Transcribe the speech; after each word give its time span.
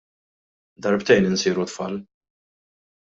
Darbtejn 0.85 1.29
insiru 1.33 1.65
tfal. 1.69 1.95